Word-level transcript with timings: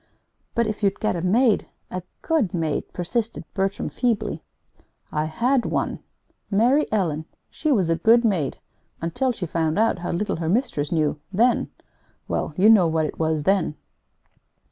"But 0.55 0.65
if 0.65 0.81
you'd 0.81 0.99
get 0.99 1.15
a 1.15 1.21
maid 1.21 1.67
a 1.91 2.01
good 2.23 2.55
maid," 2.55 2.91
persisted 2.91 3.45
Bertram, 3.53 3.87
feebly. 3.87 4.41
"I 5.11 5.25
had 5.25 5.63
one 5.63 5.99
Mary 6.49 6.91
Ellen. 6.91 7.25
She 7.51 7.71
was 7.71 7.87
a 7.91 7.97
good 7.97 8.25
maid 8.25 8.57
until 8.99 9.31
she 9.31 9.45
found 9.45 9.77
out 9.77 9.99
how 9.99 10.09
little 10.09 10.37
her 10.37 10.49
mistress 10.49 10.91
knew; 10.91 11.19
then 11.31 11.69
well, 12.27 12.51
you 12.57 12.67
know 12.67 12.87
what 12.87 13.05
it 13.05 13.19
was 13.19 13.43
then. 13.43 13.75